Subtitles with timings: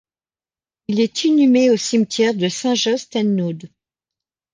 [0.87, 3.69] Il est inhumé au cimetière de Saint-Josse-ten-Noode.